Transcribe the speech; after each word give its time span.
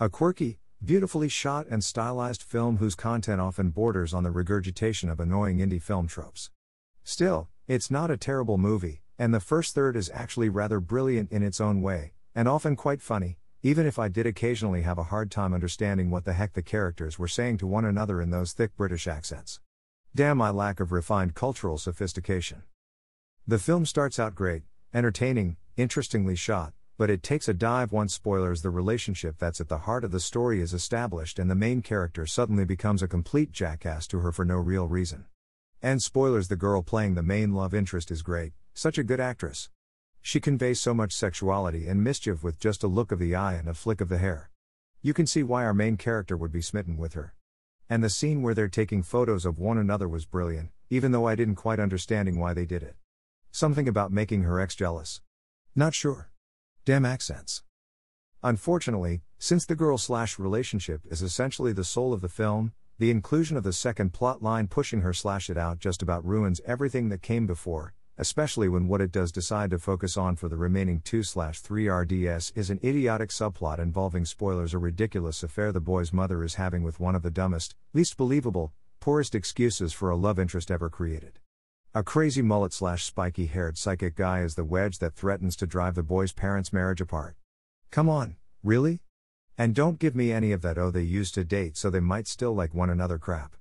A 0.00 0.08
quirky, 0.08 0.58
beautifully 0.84 1.28
shot 1.28 1.68
and 1.70 1.84
stylized 1.84 2.42
film 2.42 2.78
whose 2.78 2.96
content 2.96 3.40
often 3.40 3.70
borders 3.70 4.12
on 4.12 4.24
the 4.24 4.32
regurgitation 4.32 5.08
of 5.08 5.20
annoying 5.20 5.58
indie 5.58 5.80
film 5.80 6.08
tropes. 6.08 6.50
Still, 7.04 7.48
it's 7.68 7.92
not 7.92 8.10
a 8.10 8.16
terrible 8.16 8.58
movie, 8.58 9.02
and 9.20 9.32
the 9.32 9.38
first 9.38 9.72
third 9.72 9.94
is 9.94 10.10
actually 10.12 10.48
rather 10.48 10.80
brilliant 10.80 11.30
in 11.30 11.44
its 11.44 11.60
own 11.60 11.80
way, 11.80 12.14
and 12.34 12.48
often 12.48 12.74
quite 12.74 13.02
funny, 13.02 13.38
even 13.62 13.86
if 13.86 13.96
I 13.96 14.08
did 14.08 14.26
occasionally 14.26 14.82
have 14.82 14.98
a 14.98 15.04
hard 15.04 15.30
time 15.30 15.54
understanding 15.54 16.10
what 16.10 16.24
the 16.24 16.32
heck 16.32 16.54
the 16.54 16.60
characters 16.60 17.16
were 17.16 17.28
saying 17.28 17.58
to 17.58 17.66
one 17.68 17.84
another 17.84 18.20
in 18.20 18.30
those 18.30 18.52
thick 18.52 18.76
British 18.76 19.06
accents. 19.06 19.60
Damn 20.12 20.38
my 20.38 20.50
lack 20.50 20.80
of 20.80 20.90
refined 20.90 21.36
cultural 21.36 21.78
sophistication. 21.78 22.64
The 23.46 23.60
film 23.60 23.86
starts 23.86 24.18
out 24.18 24.34
great, 24.34 24.64
entertaining, 24.92 25.56
interestingly 25.76 26.34
shot, 26.34 26.72
but 26.96 27.10
it 27.10 27.22
takes 27.22 27.48
a 27.48 27.54
dive 27.54 27.90
once 27.90 28.14
spoilers 28.14 28.62
the 28.62 28.70
relationship 28.70 29.36
that's 29.38 29.60
at 29.60 29.68
the 29.68 29.78
heart 29.78 30.04
of 30.04 30.12
the 30.12 30.20
story 30.20 30.60
is 30.60 30.72
established 30.72 31.38
and 31.40 31.50
the 31.50 31.54
main 31.54 31.82
character 31.82 32.24
suddenly 32.24 32.64
becomes 32.64 33.02
a 33.02 33.08
complete 33.08 33.50
jackass 33.50 34.06
to 34.06 34.20
her 34.20 34.30
for 34.30 34.44
no 34.44 34.56
real 34.56 34.86
reason. 34.86 35.24
And 35.82 36.00
spoilers 36.00 36.48
the 36.48 36.56
girl 36.56 36.82
playing 36.82 37.14
the 37.14 37.22
main 37.22 37.52
love 37.52 37.74
interest 37.74 38.10
is 38.10 38.22
great, 38.22 38.52
such 38.74 38.96
a 38.96 39.02
good 39.02 39.18
actress. 39.18 39.70
She 40.22 40.40
conveys 40.40 40.80
so 40.80 40.94
much 40.94 41.12
sexuality 41.12 41.88
and 41.88 42.02
mischief 42.02 42.44
with 42.44 42.60
just 42.60 42.84
a 42.84 42.88
look 42.88 43.10
of 43.10 43.18
the 43.18 43.34
eye 43.34 43.54
and 43.54 43.68
a 43.68 43.74
flick 43.74 44.00
of 44.00 44.08
the 44.08 44.18
hair. 44.18 44.50
You 45.02 45.12
can 45.12 45.26
see 45.26 45.42
why 45.42 45.64
our 45.64 45.74
main 45.74 45.96
character 45.96 46.36
would 46.36 46.52
be 46.52 46.62
smitten 46.62 46.96
with 46.96 47.14
her. 47.14 47.34
And 47.90 48.02
the 48.02 48.08
scene 48.08 48.40
where 48.40 48.54
they're 48.54 48.68
taking 48.68 49.02
photos 49.02 49.44
of 49.44 49.58
one 49.58 49.76
another 49.76 50.08
was 50.08 50.24
brilliant, 50.24 50.70
even 50.88 51.12
though 51.12 51.26
I 51.26 51.34
didn't 51.34 51.56
quite 51.56 51.80
understanding 51.80 52.38
why 52.38 52.54
they 52.54 52.64
did 52.64 52.82
it. 52.82 52.96
Something 53.50 53.88
about 53.88 54.12
making 54.12 54.44
her 54.44 54.58
ex 54.60 54.74
jealous. 54.74 55.20
Not 55.74 55.94
sure. 55.94 56.30
Damn 56.86 57.06
accents. 57.06 57.62
Unfortunately, 58.42 59.22
since 59.38 59.64
the 59.64 59.74
girl 59.74 59.96
slash 59.96 60.38
relationship 60.38 61.00
is 61.10 61.22
essentially 61.22 61.72
the 61.72 61.82
soul 61.82 62.12
of 62.12 62.20
the 62.20 62.28
film, 62.28 62.74
the 62.98 63.10
inclusion 63.10 63.56
of 63.56 63.62
the 63.62 63.72
second 63.72 64.12
plot 64.12 64.42
line 64.42 64.66
pushing 64.66 65.00
her 65.00 65.14
slash 65.14 65.48
it 65.48 65.56
out 65.56 65.78
just 65.78 66.02
about 66.02 66.26
ruins 66.26 66.60
everything 66.66 67.08
that 67.08 67.22
came 67.22 67.46
before, 67.46 67.94
especially 68.18 68.68
when 68.68 68.86
what 68.86 69.00
it 69.00 69.10
does 69.10 69.32
decide 69.32 69.70
to 69.70 69.78
focus 69.78 70.18
on 70.18 70.36
for 70.36 70.50
the 70.50 70.58
remaining 70.58 71.00
2 71.00 71.22
slash 71.22 71.60
3 71.60 71.88
RDS 71.88 72.52
is 72.54 72.68
an 72.68 72.80
idiotic 72.84 73.30
subplot 73.30 73.78
involving 73.78 74.26
spoilers 74.26 74.74
a 74.74 74.78
ridiculous 74.78 75.42
affair 75.42 75.72
the 75.72 75.80
boy's 75.80 76.12
mother 76.12 76.44
is 76.44 76.56
having 76.56 76.82
with 76.82 77.00
one 77.00 77.14
of 77.14 77.22
the 77.22 77.30
dumbest, 77.30 77.74
least 77.94 78.18
believable, 78.18 78.74
poorest 79.00 79.34
excuses 79.34 79.94
for 79.94 80.10
a 80.10 80.16
love 80.16 80.38
interest 80.38 80.70
ever 80.70 80.90
created. 80.90 81.38
A 81.96 82.02
crazy 82.02 82.42
mullet 82.42 82.72
slash 82.72 83.04
spiky 83.04 83.46
haired 83.46 83.78
psychic 83.78 84.16
guy 84.16 84.40
is 84.40 84.56
the 84.56 84.64
wedge 84.64 84.98
that 84.98 85.14
threatens 85.14 85.54
to 85.54 85.64
drive 85.64 85.94
the 85.94 86.02
boy's 86.02 86.32
parents' 86.32 86.72
marriage 86.72 87.00
apart. 87.00 87.36
Come 87.92 88.08
on, 88.08 88.34
really? 88.64 89.00
And 89.56 89.76
don't 89.76 90.00
give 90.00 90.16
me 90.16 90.32
any 90.32 90.50
of 90.50 90.60
that 90.62 90.76
oh 90.76 90.90
they 90.90 91.02
used 91.02 91.34
to 91.34 91.44
date 91.44 91.76
so 91.76 91.90
they 91.90 92.00
might 92.00 92.26
still 92.26 92.52
like 92.52 92.74
one 92.74 92.90
another 92.90 93.16
crap. 93.16 93.54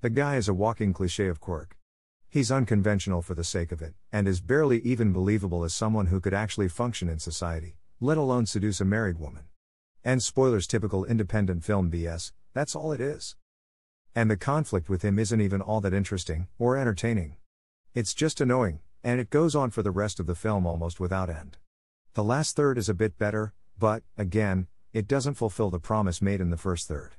The 0.00 0.10
guy 0.10 0.36
is 0.36 0.48
a 0.48 0.54
walking 0.54 0.92
cliche 0.92 1.26
of 1.26 1.40
quirk. 1.40 1.76
He's 2.28 2.52
unconventional 2.52 3.20
for 3.20 3.34
the 3.34 3.42
sake 3.42 3.72
of 3.72 3.82
it, 3.82 3.94
and 4.12 4.28
is 4.28 4.40
barely 4.40 4.78
even 4.82 5.12
believable 5.12 5.64
as 5.64 5.74
someone 5.74 6.06
who 6.06 6.20
could 6.20 6.34
actually 6.34 6.68
function 6.68 7.08
in 7.08 7.18
society, 7.18 7.78
let 8.00 8.16
alone 8.16 8.46
seduce 8.46 8.80
a 8.80 8.84
married 8.84 9.18
woman. 9.18 9.42
And 10.04 10.22
spoilers 10.22 10.68
typical 10.68 11.04
independent 11.04 11.64
film 11.64 11.90
BS, 11.90 12.30
that's 12.54 12.76
all 12.76 12.92
it 12.92 13.00
is. 13.00 13.34
And 14.14 14.30
the 14.30 14.36
conflict 14.36 14.88
with 14.88 15.02
him 15.02 15.18
isn't 15.18 15.40
even 15.40 15.60
all 15.60 15.80
that 15.80 15.92
interesting, 15.92 16.46
or 16.60 16.76
entertaining. 16.76 17.34
It's 17.94 18.14
just 18.14 18.40
annoying, 18.40 18.78
and 19.04 19.20
it 19.20 19.28
goes 19.28 19.54
on 19.54 19.68
for 19.70 19.82
the 19.82 19.90
rest 19.90 20.18
of 20.18 20.26
the 20.26 20.34
film 20.34 20.66
almost 20.66 20.98
without 20.98 21.28
end. 21.28 21.58
The 22.14 22.24
last 22.24 22.56
third 22.56 22.78
is 22.78 22.88
a 22.88 22.94
bit 22.94 23.18
better, 23.18 23.52
but, 23.78 24.02
again, 24.16 24.66
it 24.94 25.06
doesn't 25.06 25.34
fulfill 25.34 25.68
the 25.68 25.78
promise 25.78 26.22
made 26.22 26.40
in 26.40 26.48
the 26.48 26.56
first 26.56 26.88
third. 26.88 27.16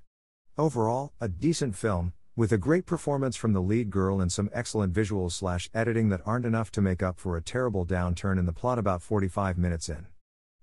Overall, 0.57 1.13
a 1.21 1.27
decent 1.27 1.75
film, 1.75 2.13
with 2.35 2.51
a 2.51 2.57
great 2.57 2.87
performance 2.87 3.35
from 3.35 3.53
the 3.53 3.61
lead 3.61 3.91
girl 3.91 4.19
and 4.19 4.31
some 4.31 4.49
excellent 4.51 4.93
visuals 4.93 5.33
slash 5.33 5.69
editing 5.75 6.09
that 6.09 6.21
aren't 6.25 6.45
enough 6.45 6.71
to 6.71 6.81
make 6.81 7.03
up 7.03 7.19
for 7.19 7.37
a 7.37 7.43
terrible 7.43 7.85
downturn 7.85 8.39
in 8.39 8.47
the 8.47 8.51
plot 8.51 8.79
about 8.79 9.03
45 9.03 9.59
minutes 9.59 9.89
in. 9.89 10.07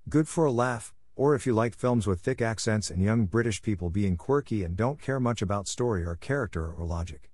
Good 0.09 0.27
for 0.27 0.45
a 0.45 0.51
laugh, 0.51 0.93
or 1.15 1.37
if 1.37 1.47
you 1.47 1.53
like 1.53 1.77
films 1.77 2.09
with 2.09 2.19
thick 2.21 2.43
accents 2.43 2.91
and 2.91 3.01
young 3.01 3.27
British 3.27 3.63
people 3.63 3.91
being 3.91 4.17
quirky 4.17 4.65
and 4.65 4.77
don't 4.77 5.01
care 5.01 5.21
much 5.21 5.41
about 5.41 5.69
story 5.69 6.05
or 6.05 6.17
character 6.17 6.69
or 6.69 6.85
logic. 6.85 7.29